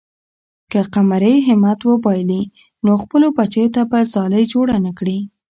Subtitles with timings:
[0.71, 2.41] که قمرۍ همت وبایلي،
[2.85, 5.17] نو خپلو بچو ته به ځالۍ جوړه نه کړي.